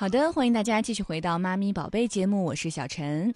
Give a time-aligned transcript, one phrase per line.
[0.00, 3.34] 好的，欢迎大家继续回到《妈咪宝贝》节目，我是小陈。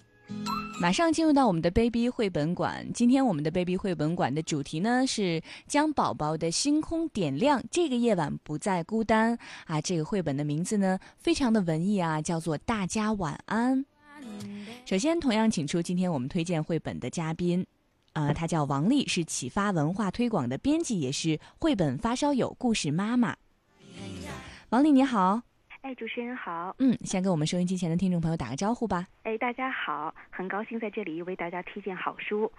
[0.81, 2.83] 马上进入到我们的 baby 绘本馆。
[2.91, 9.37] 今天我们的 baby 绘本馆的主题呢是将宝宝的星空点亮，这个夜晚不再孤单
[9.67, 9.79] 啊。
[9.79, 13.85] 这个绘本的名字呢非常的文艺啊，叫做《大家晚安》。
[14.87, 17.63] 首先，同样请出今天我们推荐绘本的嘉宾，
[18.13, 23.35] 呃，他叫王丽，是启发文化推广的编辑，也是绘本发烧友故事妈妈。
[24.69, 25.43] 王丽，你好。
[25.85, 26.75] 哎，主持人好。
[26.79, 29.05] 嗯，先跟我们收音机前的听众朋友打个招呼吧。
[29.21, 32.51] 哎，大家好，很高兴在这里为大家推荐好书。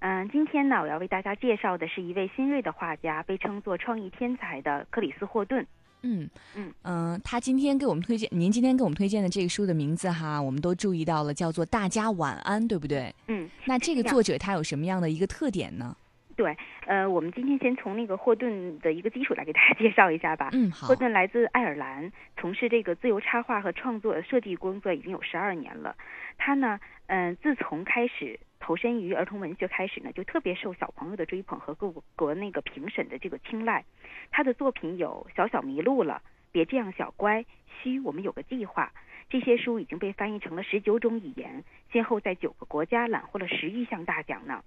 [0.00, 5.66] 嗯，今天呢，我要为大家介绍的是一位新锐的画家，被称作创意天才的克里斯霍顿。
[6.02, 13.10] 嗯嗯嗯，他今天给我们推荐，您今天给我们推荐的这个书的名字哈，我们都注意到了，叫做《大家晚安》，对不对？
[13.28, 13.48] 嗯。
[13.64, 15.96] 那这个作者他有什么样的一个特点呢？
[16.34, 16.56] 对，
[16.86, 20.50] 呃，我们今天先从那个霍顿的一个基础来给大家 介绍一下吧。
[20.52, 20.88] 嗯，好。
[20.88, 25.96] 霍顿来自爱尔兰，从事这个自由插画和创作设计工作已经有十二年了。
[26.36, 33.84] 他呢，嗯，自从开始投身于儿童文学开始呢，就特别受小朋友的追捧和各国那个评审的这个青睐。
[34.30, 36.14] 他的作品有《小小迷路了》
[36.50, 37.40] 《别这样小乖》
[37.82, 38.92] 《嘘，我们有个计划》
[39.30, 44.62] 这些书已经被翻译成了十九种语言，先后在九个国家揽获了十余项大奖呢。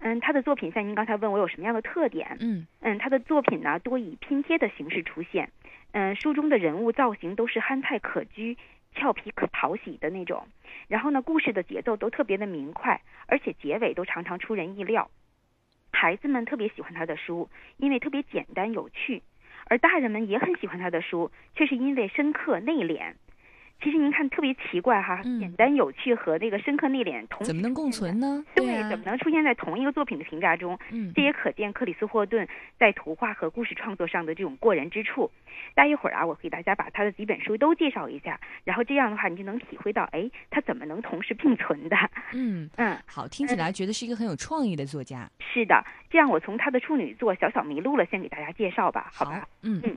[0.00, 2.36] 嗯，他的作品像您刚才问我有什么样的特点？
[2.40, 5.50] 嗯嗯，他的作品呢多以拼贴的形式出现。
[5.92, 8.56] 嗯，书中的人物造型都是憨态可掬、
[8.94, 10.46] 俏皮可讨喜的那种。
[10.86, 15.10] 然后呢，故事的节奏都特别的明快，而且结尾都常常出人意料。
[15.90, 19.22] 孩子们特别喜欢他的书，因为特别简单有趣；
[19.66, 23.14] 而大人们也很喜欢他的书，却是因为深刻内敛。
[23.82, 28.44] 其实您看特别奇怪哈，简单有趣和那个深刻内敛同怎么能共存呢？
[28.54, 30.76] 对，怎么能出现在同一个作品的评价中？
[30.90, 35.30] 嗯，这也可见克里斯霍顿在图画和故事创作上的这种过人之处。
[35.74, 41.96] 待一会儿啊，我给大家把他的几本书都介绍一下，然后这样的话你就能体会到，哎，他怎么能同时并存的？
[42.32, 45.30] 嗯 嗯，好，听起来觉得是一个很有创意的作家。
[45.38, 49.46] 是的，这样我从他的处女作《小小迷路了》先给大家介绍吧，好吧？
[49.62, 49.96] 嗯嗯。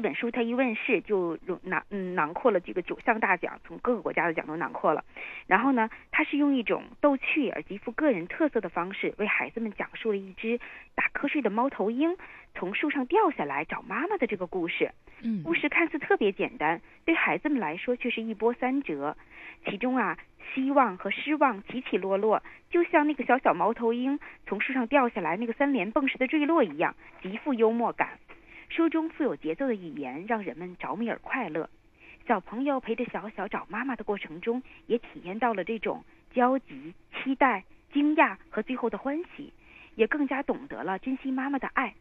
[0.00, 5.04] 这本书它一问世就囊嗯囊括了这个九项大奖，从各个国家的奖都囊括了。
[5.46, 10.58] 然后呢，它是用一种逗趣而极富个人特色的方式，为孩子们讲述了一只
[10.94, 12.16] 打瞌睡的猫头鹰
[12.54, 14.90] 从树上掉下来找妈妈的这个故事。
[15.22, 19.18] 嗯，故事看似特别简单，对孩子们来说却是一波三折。
[19.66, 20.16] 其中啊，
[20.54, 28.18] 希望和失望起起落落，就像那个小小猫头鹰从树上掉下来那个三连蹦式的坠落一样，极富幽默感。
[28.70, 31.68] 书中富有节奏的语言让人们着迷而快乐，
[32.26, 39.52] 小朋友陪着小小找妈妈的过程中，也体验到了这种焦急、期待、惊讶和最后的欢喜，
[39.96, 41.94] 也更加懂得了珍惜妈妈的爱。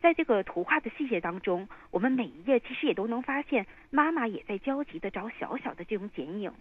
[0.00, 6.52] 在这个图画的细节当中，我们每一页其实也都能发现妈妈也在焦急的找小小的这种剪影。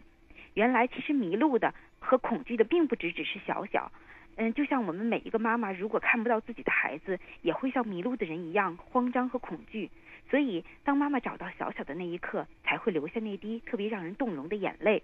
[0.54, 3.92] 原来，其实迷路的和恐惧的并不只只是小小。
[4.42, 9.88] 嗯，就像我们每一个妈妈，如果看不到自己的孩子，也会像迷路的人一样慌张和恐惧。
[10.32, 15.04] 所以，当妈妈找到小小的那一刻，才会流下那滴特别让人动容的眼泪。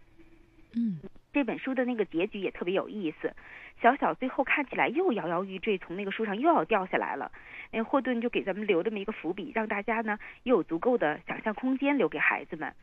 [0.75, 0.99] 嗯，
[1.31, 3.31] 这本书的那个结局也特别有意思。
[3.79, 7.31] 小小最后看起来又摇摇欲坠，从那个树上又要掉下来了。
[7.71, 12.73] 那霍顿就给咱们留这么一个伏笔，让大家呢又有足够的想象空间留给孩子们。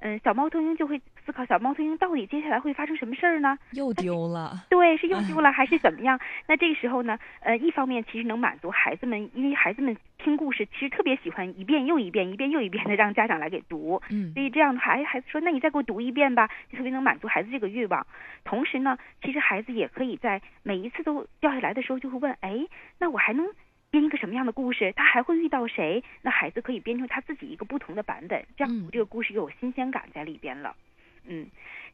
[0.00, 3.58] 嗯，小猫头鹰就会思考，小猫头鹰到底接下来会发生什么事儿呢？
[3.72, 4.64] 又丢了。
[4.68, 6.18] 对，是又丢了还是怎么样？
[6.46, 14.02] 那这个时候呢，呃，一方面其实能满足孩子们，因为孩子们听故事其实特别喜欢一遍又一遍、一遍又一遍的让家长来给读。
[14.10, 14.32] 嗯。
[14.34, 18.06] 所以这样的话，孩子说：“那你再给我读一遍吧。”就特别能满足孩子这个欲望。
[18.44, 22.66] 同时呢，其实孩子也可以在每一次都掉下来的时候，就会问：“哎，
[22.98, 23.46] 那我还能？”
[23.92, 24.90] 编一个什么样的故事？
[24.96, 26.02] 他还会遇到谁？
[26.22, 30.70] 那孩子可以编出他自己一个不同的版本，这样这个故事又有新鲜感在里边了。
[30.70, 30.91] 嗯，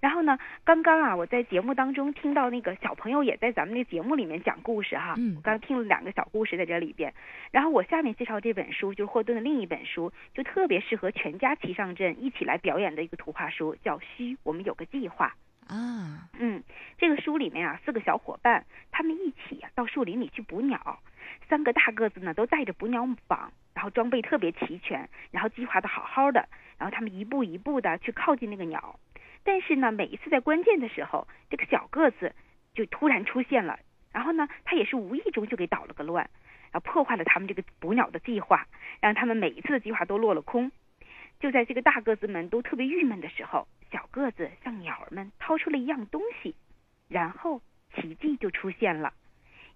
[0.00, 5.14] 然后呢，刚刚啊，我在节目当中听到那个小朋友也在咱们那节目里面讲故事哈。
[5.18, 5.34] 嗯。
[5.36, 7.12] 我刚听了两个小故事在这里边，
[7.50, 15.34] 然后我下面介绍这本书就是霍顿的另一本书，就特别适合全家齐上阵一起来表演的一个图画书，叫《嘘，我们有个计划》
[15.74, 16.28] 啊。
[16.38, 16.62] 嗯，
[16.96, 21.00] 这个书里面啊，四个小伙伴他们一起啊到树林里去捕鸟。
[21.48, 26.46] 三个大个子呢，都带着捕鸟网，然后装备特别齐全，然后计划的好好的，
[26.78, 28.98] 然后他们一步一步的去靠近那个鸟，
[29.48, 32.34] 但是呢，每一次在关键的时候，这个小个子
[32.74, 33.78] 就突然出现了，
[34.12, 36.28] 然后呢，他也是无意中就给捣了个乱，
[36.70, 38.66] 然后破坏了他们这个捕鸟的计划，
[39.00, 40.70] 让他们每一次的计划都落了空。
[41.40, 46.54] 就在这个大个子们都特别郁闷的时候，小个子向鸟儿们掏出了一样东西，
[47.08, 47.62] 然后
[47.94, 49.14] 奇迹就出现了。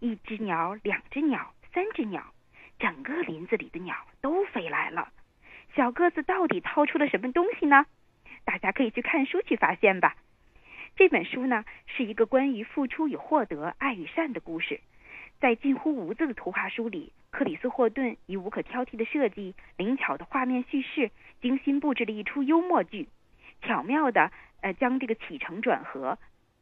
[0.00, 2.22] 一只鸟，两只鸟，三只鸟，
[2.78, 5.08] 整个林子里的鸟都飞来了。
[5.74, 7.86] 小个子到底掏出了什么东西呢？
[8.44, 10.16] 大家可以去看书去发现吧。
[10.96, 14.80] 这本书呢是一个关于付出与获得、爱与善的故事，
[15.40, 21.10] 在近乎无字的图画书里，克里斯·霍顿以无可挑剔的设计、灵巧的画面叙事，
[21.40, 23.08] 精心布置了一出幽默剧，
[23.62, 24.30] 巧妙的
[24.60, 26.18] 呃将这个起承转合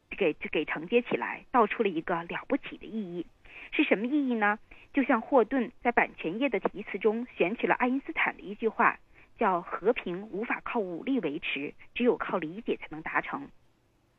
[0.09, 3.25] 给给承接起来，道出了一个了不起的意义。
[3.73, 4.59] 是什么意义呢？
[4.93, 8.99] 就像霍顿在版权页的题词中选取了爱因斯坦的一句话，
[9.37, 13.47] 叫“和平无法靠武力维持，只有靠理解才能达成”。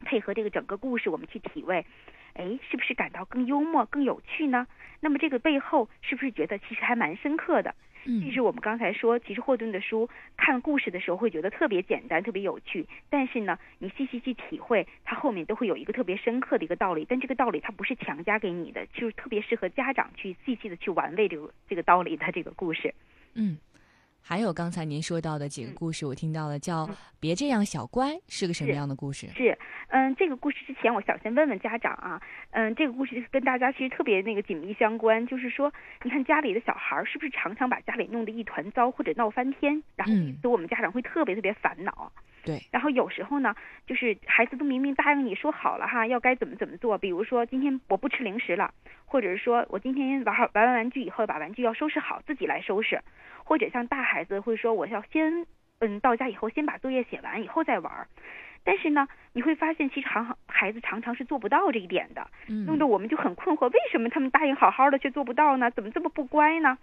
[0.05, 1.87] 配合这个整个故事，我们去体味，
[2.35, 4.67] 哎，是不是感到更幽默、更有趣呢？
[4.99, 7.75] 那么这个背后是不是觉得其实还蛮深刻的？
[8.05, 17.06] 嗯，这是我们刚才说，其实霍顿的书看故事的时候会觉得特别简单、特别有趣，但是呢，你细细去体会，它后面都会有一个特别深刻的一个道理。
[17.09, 22.93] 但这个道理它不是强加给你的，就是特别适合家长去细细的去玩味这个这个道理的这个故事。
[23.35, 23.56] 嗯。
[24.24, 26.88] 还有刚才您说到的几个故事，我听到了，叫
[27.20, 29.26] “别这样，小乖”是个什么样的故事？
[29.34, 29.58] 是，
[29.88, 32.22] 嗯，这个故事之前我想先问问家长啊，
[32.52, 35.72] 嗯，这个故事跟大家其实特别那个紧密相关，就是说，
[36.04, 42.12] 你看家里的小孩是不是常常把家里弄得一团糟或者闹翻天，然后所以我们家长会特别特别烦恼。
[42.44, 43.54] 对，然后有时候呢，
[43.86, 48.72] 就是孩子都明明答应你说好了哈，要该怎么怎么做，比如说今天我不吃零食了，
[49.04, 53.00] 或者是说我今天玩好玩完玩具以后把玩具要收拾好，自己来收拾。
[53.44, 55.46] 或者像大孩子会说，我要先
[55.80, 58.06] 嗯到家以后先把作业写完以后再玩，
[58.64, 62.28] 但是呢，你会发现其实常孩子常常是做不到这一点的，
[62.66, 65.70] 弄得我们就很困惑，为什么他们答应好好的却做不到呢？
[65.70, 66.78] 怎么这么不乖呢？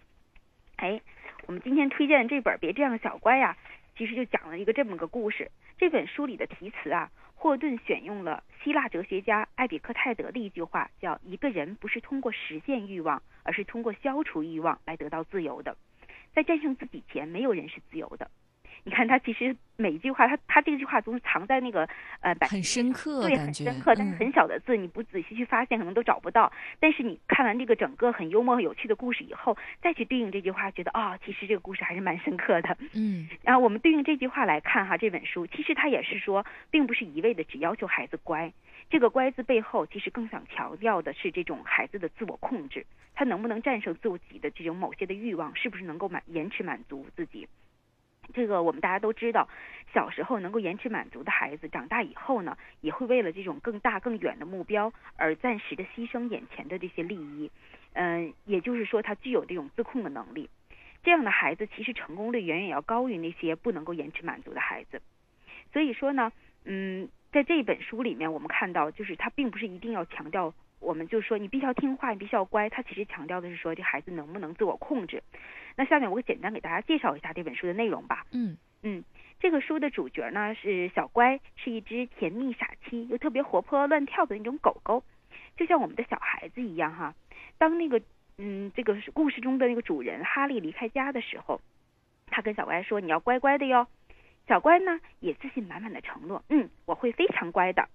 [0.75, 1.01] 哎，
[1.47, 3.55] 我们今天推荐的这本《别这样小乖》呀，
[3.99, 5.51] 其实就讲了一个这么个故事。
[5.77, 15.75] 这本书里的题词啊，霍顿选用了希腊哲学家艾比克泰德的一句话，叫“一个人不是通过实现欲望，而是通过消除欲望来得到自由的”。
[16.33, 18.31] 在战胜自己前，没有人是自由的。
[18.83, 21.87] 你看他其实每一句话，他他这句话总是藏在那个
[22.21, 26.51] 呃，很深刻，对，很深刻，但是很小的字，你不仔细去发现，可能都找不到。
[26.79, 32.77] 但是你看完这个整个很幽默、有趣的故事以后，再去对应这句话，觉得啊，其实这个故事还是蛮深刻的。
[32.93, 33.29] 嗯。
[33.43, 38.51] 然后我们对应这句话来看哈，这本书其实它也是说，并不是一味的只要求孩子乖。
[38.89, 42.83] 这个“乖”字背后，其实更想强调的是这种孩子的自我控制，
[43.13, 47.47] 他能不能战胜自己的这种某些的欲望，是不是能够满延迟满足自己？
[48.33, 49.47] 这个我们大家都知道，
[49.93, 57.51] 小时候能够延迟满足的孩子，长大以后呢，也会为了这种更大更远的目标而暂时的牺牲眼前的这些利益。
[57.93, 60.49] 嗯，也就是说，他具有这种自控的能力。
[61.03, 65.01] 这样的孩子，其实成功率远远要高于那些不能够延迟满足的孩子。
[65.73, 66.31] 所以说呢，
[66.65, 67.09] 嗯。
[67.31, 72.69] 在这本书里面，我们看到，就是他并不是一定要强调，我们就说你必须要听话，你必须要乖。
[72.69, 75.21] 他其实强调的是说，这孩子能不能自我控制。
[75.75, 78.25] 那下面我简单给大家介绍一下这本书的内容吧。
[78.31, 79.03] 嗯嗯，
[79.39, 85.03] 这个书的主角呢是小乖，是一只甜蜜傻气又特别活泼乱跳的那种狗狗，
[85.57, 87.13] 就像我们的小孩子一样哈。
[87.57, 88.01] 当那个
[88.37, 91.61] 嗯这个故事中的那个主人哈利离开家的时候，
[92.27, 93.87] 他跟小乖说：“你要乖乖的哟。”
[94.47, 97.87] 小乖呢，也自信满满的承诺，嗯，我会非常乖的。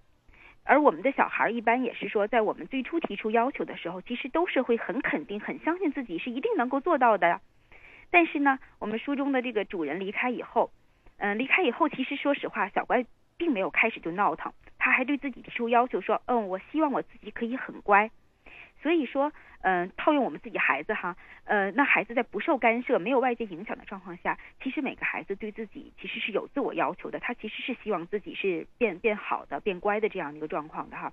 [0.65, 7.39] 而我们的小孩一般也是说，在我们最初提出要求的时候，其实都是会很肯定、很相信自己是一定能够做到的。
[8.09, 10.71] 但是呢，我们书中的这个主人离开以后，
[11.17, 13.05] 嗯，离开以后，其实说实话，小乖
[13.37, 18.09] 并没有开始就闹腾，他还对自己提出要求说，嗯，我希望我自己可以很乖。
[18.85, 31.11] 所以说，嗯，套用我们自己孩子哈，呃，那孩子在不受干涉、没有外界影响的状况下，其实每个孩子对自己其实是有自我要求的，他其实是希望自己是变变好的、变乖的这样的一个状况的哈。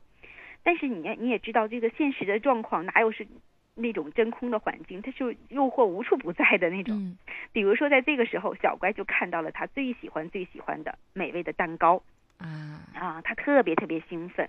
[0.63, 3.27] 但是你你也知道，这个现实的状况哪有是
[3.75, 7.17] 那种真空的环境，它就诱惑无处不在的那种。
[7.55, 12.03] 比如说，在这个时候，小乖就看到了他最喜欢最喜欢的美味的蛋糕
[12.37, 14.47] 啊啊，他特别特别兴奋。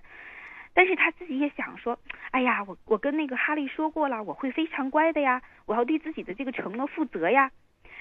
[0.74, 1.98] 但是他自己也想说，
[2.32, 7.52] 哎呀，我我跟那个哈利说过了，我会非常乖的呀，我要对自己的这个承诺负责呀。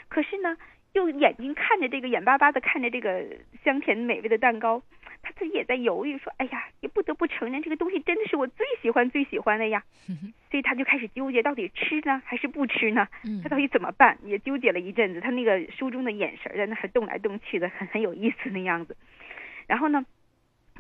[0.10, 0.58] 可是呢，
[0.94, 3.26] 又眼睛看着这个眼巴巴的看着这个
[3.64, 4.82] 香甜美味的蛋糕，
[5.22, 9.84] 他自己也在犹豫，说，哎呀，也不得不承认这个东西真的是我最喜欢最喜欢的呀。
[10.50, 13.08] 所以他就开始纠结，到底吃呢还是不吃呢？
[13.44, 14.18] 他到底怎么办？
[14.24, 15.22] 也纠结了一阵子。
[15.22, 18.98] 他那个书中的眼神在那还动来动去的，很很有意思那样子。
[19.68, 20.04] 然后呢？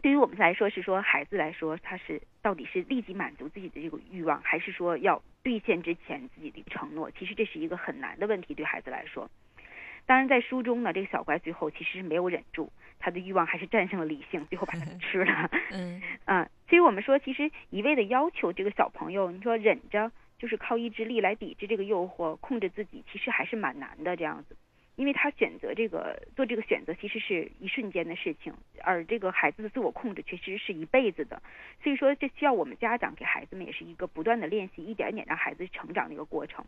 [0.02, 7.10] 对于我们来说，是说孩子来说，他是到底是立即满足自己的这个欲望，还是说要兑现之前自己的承诺？
[7.12, 9.30] 其实这是一个很难的问题，对孩子来说。
[10.06, 12.70] 当然，在书中呢，这个小乖最后其实是没有忍住，
[13.00, 15.50] 他的欲望还是战胜了理性，最后把它吃了。
[15.72, 24.18] 嗯啊，所以我们说，其实一味的要求这个小朋友，你说忍着，就是靠意志力来抵制这个诱惑，控制自己，其实还是蛮难的。
[24.18, 24.58] 这样子，
[24.96, 31.42] 因为他选择这个做这个选择，其实是一瞬间的事情，而这个孩子的自我控制其实是一辈子的。
[31.82, 36.64] 所以说，这需要我们家长给孩子们也是一个不断的练习，一点一点让孩子成长的一个过程。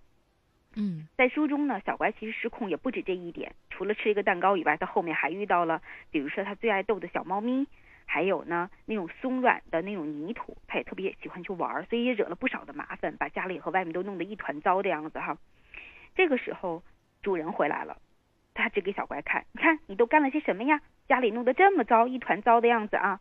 [0.76, 7.68] 嗯，在书中呢，小乖其实失控也不止这一点，除了吃一个蛋糕以外，他后面还遇到了，比如说他最爱逗的小猫咪，
[8.06, 15.38] 还有呢那种松软的那种泥土，他也特别喜欢去玩，所以也惹了不少的麻烦，把家里和外面都弄得一团糟的样子哈。
[16.16, 16.84] 这个时候，
[17.22, 17.98] 主人回来了。
[18.56, 20.82] 他指给小乖看，你看你都干了些什么呀？
[21.08, 23.20] 家里弄得这么糟，一团糟的样子啊！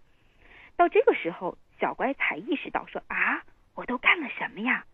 [0.77, 3.43] 到这个时候，小乖才意识到说啊，
[3.75, 4.87] 我都干了什么呀？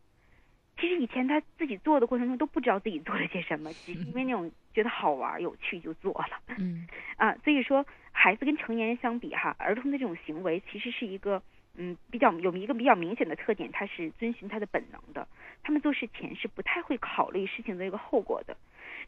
[0.78, 6.40] 其实以前他自己做的过程中都不知道自己做了些什么，只是因为那种觉得好玩、有趣就做了。
[6.58, 11.42] 嗯 啊，所以说孩子跟成年人相比哈，儿童的这种行为其实是一个
[11.76, 15.28] 嗯比较有一个比较明显的特点，他是遵循他的本能的。
[15.62, 18.56] 他们做事前是不太会考虑事情的一个后果的。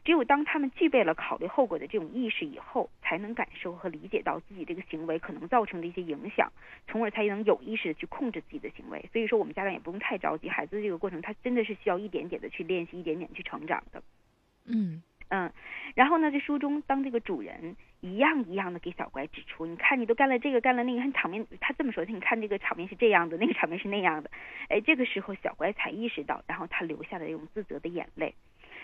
[0.03, 6.51] 只有当他们具备了考虑后果的这种意识以后，才能感受和理解到自己这个行为可能造成的一些影响，
[6.87, 9.09] 从而才能有意识的去控制自己的行为。
[9.13, 14.03] 所以说，我们家长也不用太着急，孩子这个过程他真的是需要一点点的去练习，一点点去成长的。
[14.65, 15.51] 嗯嗯，
[15.95, 24.29] 然后呢，在书中，当这个主人一样一样的给小乖指出，你看你都干了这个，干了那个，看场面，他这么说，你看这个场面是这样的，那个场面是那样的，
[24.69, 28.35] 哎，这个时候小乖才意识到，然后他流下了这种自责的眼泪。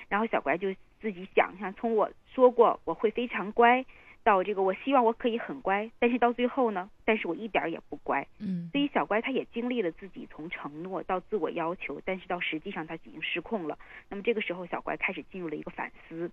[0.08, 3.86] 然后小乖就自己想，象从我说过我会非常乖，
[4.24, 8.26] 到这个我希望我可以很乖，但是到最后呢，但是我一点也不乖。
[8.40, 13.78] 嗯，所以小乖他也经历了自己从承诺到自我要求，但是到实际上他已经失控了。
[14.10, 16.32] 那么这个时候小乖开始进入了一个反思，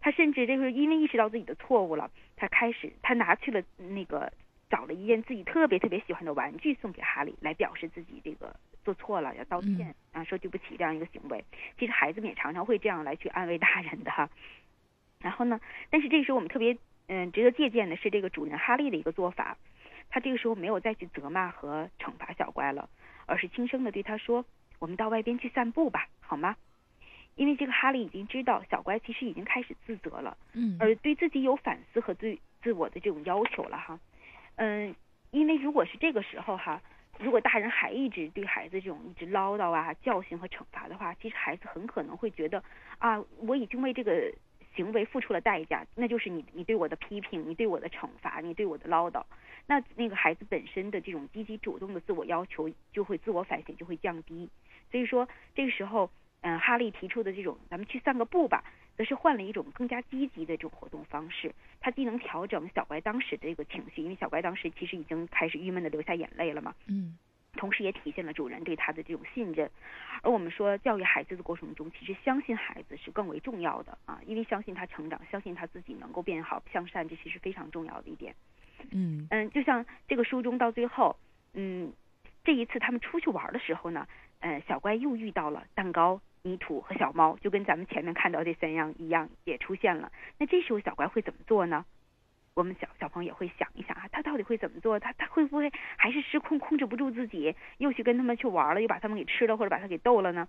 [0.00, 4.32] 他甚至这个因为意识到自己的错误了，他开始他拿去了那个。
[4.68, 8.52] 找了一件自己特别特别喜欢的玩具送给哈利，来表示自己这个
[8.86, 11.44] 做错了要道歉啊，说对不起这样一个行为。
[11.76, 14.30] 其实孩子们也常常会这样来去安慰大人的哈。
[15.18, 16.78] 然后呢，但是这个时候我们特别
[17.08, 19.58] 嗯值得借鉴的是这个主人哈利的一个做法，
[20.08, 22.88] 他这个时候没有再去责骂和惩罚小乖了，
[23.26, 24.44] 而是轻声的对他说
[24.78, 26.54] ：“我们到外边去散步吧，好吗？”
[27.34, 33.98] 因为这个哈利已经知道小乖其实已经开始自责了，嗯，而对自己有反思和对自我的这种要求了哈。
[34.54, 34.94] 嗯，
[35.32, 36.80] 因为如果是这个时候哈，
[37.18, 42.62] 如果大人还一直对孩子这种一直唠叨啊、教训和惩罚的话，其实孩子很可能会觉得
[42.98, 44.32] 啊，我已经为这个
[44.74, 49.22] 行为付出了代价，那就是你你对我的批评、你对我的惩罚、你对我的唠叨，
[49.66, 54.48] 那那个孩子本身的这种积极主动的自我要求就会自我反省就会降低，
[54.90, 56.10] 所以说这个时候，
[56.42, 58.62] 嗯，哈利提出的这种咱们去散个步吧。
[58.96, 67.16] 则是换了一种更加积极的这种活动方式，它既能调整小乖当时的这个情绪，因为小乖当时其实已经开始郁闷的流下眼泪了嘛，嗯，
[67.54, 69.70] 同时也体现了主人对他的这种信任。
[70.22, 78.34] 而我们说教育孩子的过程中，其实相信孩子是更为重要的啊，因为相信他成长，相信他自己能够变好向善，这其实非常重要的一点。
[78.90, 81.16] 嗯嗯，就像这个书中到最后，
[81.54, 81.92] 嗯，
[82.44, 84.06] 这一次他们出去玩的时候呢，
[84.40, 86.20] 呃，小乖又遇到了蛋糕。
[86.46, 90.12] 泥土和小猫就跟咱们前面看到这三样一样，也出现了。
[90.38, 91.84] 那这时候小乖会怎么做呢？
[92.54, 94.98] 我们小小朋友也会想一想啊，他到底会怎么做？
[95.00, 100.48] 他他会不会还是失控，控制不住自己，又去跟他们去玩了，又把他们给吃了，或者把他给逗了呢？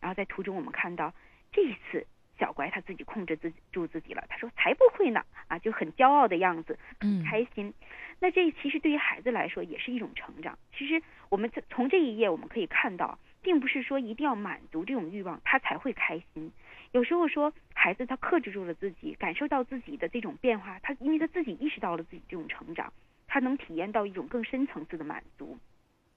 [0.00, 1.12] 然后在途中我们看到，
[1.52, 2.06] 这一次
[2.38, 4.24] 小乖他自己控制自己住自己了。
[4.30, 7.74] 他说才不会呢，啊，就很骄傲的样子，很开心。
[8.18, 10.58] 那这其实对于孩子来说也是一种成长。
[10.76, 13.18] 其实我们从这一页我们可以看到。
[13.46, 16.50] 并不是说一定要满足这种欲望，他才会开心。
[16.90, 22.92] 有时候说孩子他克制住了自己，感受到自己的这种变化，他因为他自己意识到了自己这种成长，
[23.28, 25.56] 他能体验到一种更深层次的满足。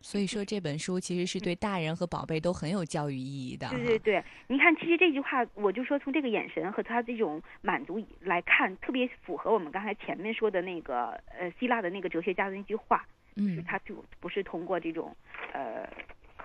[0.01, 3.69] 所以说这本书其实是对大人和宝贝都很有教育意义的。
[3.69, 13.05] 对对对，你看，其实这句话，我就说从这个眼神和他这种满足来看，特别符合我们刚才前面说的那个呃希腊的那个哲学家的那句话，
[13.35, 15.15] 嗯，他就不是通过这种
[15.53, 15.87] 呃。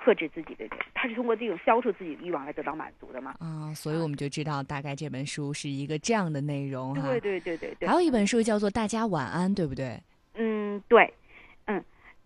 [0.05, 3.35] 克制自己的人，他是通过这种消除自己的欲望来得到满足的嘛？
[3.39, 7.09] 啊，所以我们就知道大概这本书是一个这样的内容哈。
[7.09, 7.89] 对对对对对。
[7.89, 9.99] 还有一本书叫做《大家晚安》，对不对？
[10.35, 11.15] 嗯，对，
[11.65, 11.83] 嗯，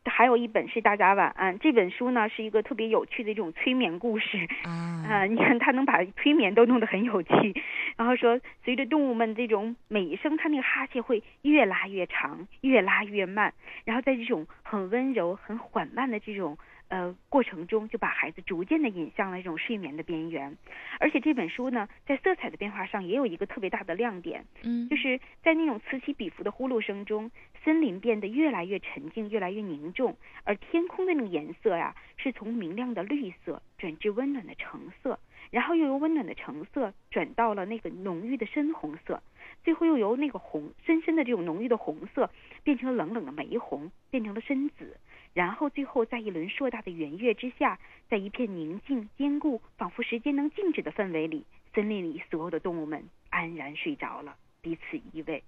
[0.06, 1.54] 还有一本是《大家晚安》。
[1.62, 5.04] 这本书呢是一个特别有趣的这种催眠故事啊。
[5.08, 7.62] 啊，你看他能把催眠都弄得很有趣。
[7.96, 13.54] 然后说，随着动物们这种每一声，它那个哈欠会越拉越长，越拉越慢，
[13.84, 16.58] 然后在这种很温柔、很缓慢的这种。
[16.88, 20.56] 呃，过程中就把孩子逐渐的引向了这种睡眠的边缘，
[20.98, 27.30] 而且这本书呢，在色彩的变化上也有一个特别大的亮点，嗯，就是在那种此起彼伏的呼噜声中，
[27.62, 35.18] 森林变得越来越沉静，越来越凝重，而天空的那个颜色呀，是从明亮的绿色转至温暖的橙色，
[35.50, 39.22] 然后又由温暖的橙色转到了那个浓郁的深红色，
[39.62, 42.30] 最后又由那个红深深的这种浓郁的红色
[42.62, 44.96] 变成了冷冷的玫红，变成了深紫，
[45.38, 47.78] 然后最后在一轮硕大的圆月之下，
[48.10, 55.40] 在一片宁静坚固，仿佛时间能静止的氛围里，森林里所有的动物们安然睡着了，彼此依偎。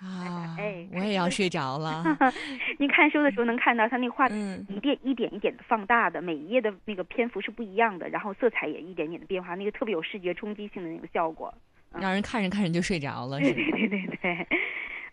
[0.00, 2.02] 啊， 哎我也要睡着了。
[2.80, 11.52] 您看书的时候能看到它那画嗯一点一点一点的放大的，每一页的那个篇幅是不一样的，然后色彩也一点点的变化，那个特别有视觉冲击性的那个效果。
[11.92, 13.70] 让人看着看着就睡着了，是对？
[13.72, 14.46] 对对对对，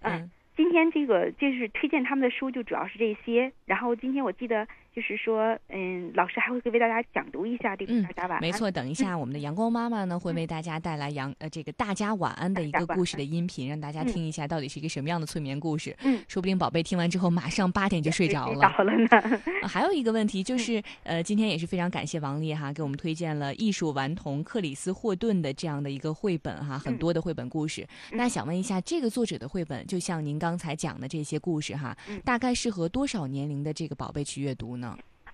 [0.03, 3.51] 嗯，嗯今天这个就是推荐他们的书，就主要是这些。
[3.65, 8.41] 然后今天我记得就是说，嗯，老师还会为大家讲读一下这个嗯大家晚安。
[8.41, 15.93] 没错，等一下，我们的阳光妈妈呢会嗯为大家带来阳呃这个大家晚安的一个故事的音频，让大家嗯听一下到底是一个什么样的催眠故事。
[16.03, 18.73] 嗯，说不定宝贝听完之后马上八点就睡着了。
[18.77, 19.39] 着了呢。
[19.61, 27.85] 啊还有一个问题嗯就是，呃，今天也是非常感谢王丽哈给我们推荐了艺术顽童克里斯霍顿的这样的一个绘本哈，很嗯多的绘本故事。
[28.13, 34.84] 那想问一下，这个作者的绘本，就像您刚才讲的这些故事哈，嗯大概适合多少年龄的这个宝贝去阅读呢？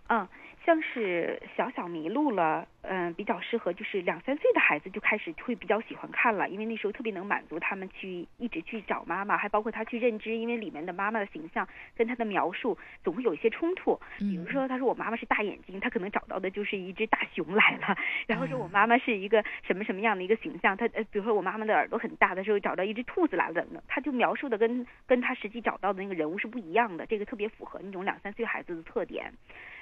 [0.07, 0.27] 嗯，
[0.63, 13.99] 像是小小迷路了，嗯、比较适合就是两三岁的孩子就开始会比较喜欢看了，因为那时候特别能满足他们去一直去找妈妈，还包括他去认知，因为里面的妈妈的形象跟他的描述总会有一些冲突。
[14.19, 17.97] 比如嗯说，他说我妈妈是大眼睛，他可能找到的就是一只大熊来了。
[18.27, 29.31] 然后说我嗯妈妈是一个什么什么样的一个形象，他呃，比如说我妈妈的耳朵很大的时候找到一只兔子来了他就描述的跟跟他实际找到的那个人物是不一样的，这个特别符合那种两三岁孩子的特点。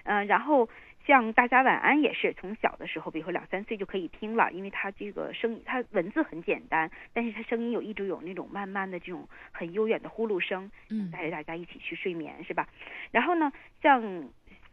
[0.10, 0.68] 嗯、然后
[1.06, 11.12] 像大家晚安也是从小的时候，比如说两三岁就可以听了，因为它这个声音，它文字很简单，但是它声音有一直有那种慢慢的这种很悠远的呼噜声，嗯。
[11.12, 12.68] 带着大家一起去睡眠，是吧？
[13.12, 13.52] 然后呢，
[13.84, 14.30] 像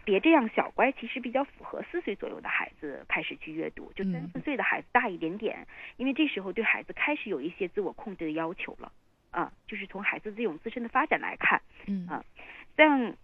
[0.06, 4.30] 别这样小乖，其实比较符合四岁左右的孩子开始去阅读，就三嗯。
[4.32, 5.66] 四岁的孩子大一点点，
[5.98, 8.90] 因为这时候对孩子开始有一些自我控制的要求了，
[9.32, 12.06] 啊，就是从孩子这种自身的发展来看，嗯。
[12.08, 12.24] 啊
[12.76, 13.14] 像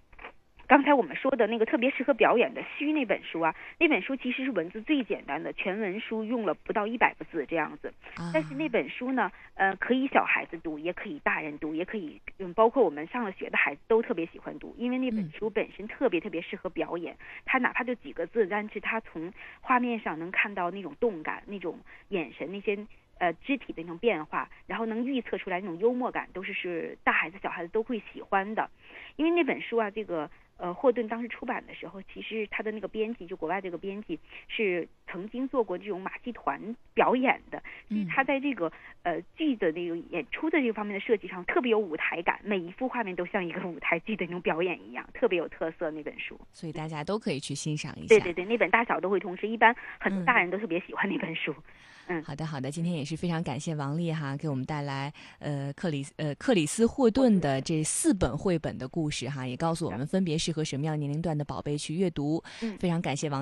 [0.73, 7.93] 刚才我们说的那个特别适合表演的《虚》那本书啊，那本书其实是文字最简单的，全文书用了不到一百个字这样子。
[8.17, 17.15] 啊，但是那本书呢，呃，可以小孩子读，也可以大人读，也可以，嗯，包括我们上了学的孩子都特别喜欢读，因为那本嗯书本身特别特别适合表演。
[17.45, 19.31] 它哪怕就几个字，但是它从
[19.61, 22.79] 画面上能看到那种动感、那种眼神、那些
[23.19, 28.71] 呃肢体的那种变化，然后能预测出来那种幽默感，都是是大孩子、小孩子都会喜欢的。
[29.17, 30.31] 因为那本书啊，这个
[30.63, 38.73] 呃霍顿当时出版的时候，其实他的那个编辑，就国外这个编辑是曾经做过这种马戏团表演的，所以嗯他在这个
[39.03, 45.91] 呃剧的那个演出的这个方面的设计上特别有舞台感，每一幅画面都像一个舞台剧的那种表演一样，特别有特色。
[45.91, 48.09] 那本书，所以大家都可以去欣赏一下。
[48.09, 51.55] 对对对，那本大小都会通吃，一般很多嗯大人都特别喜欢那本书。
[52.25, 62.43] 好的，好的，今天也是非常感谢王丽哈，给我们带来呃克里呃克里斯霍顿的这四本绘本的故事哈，也告诉我们分别适合什么样年龄段的宝贝去阅读。
[62.61, 63.41] 嗯非常感谢王。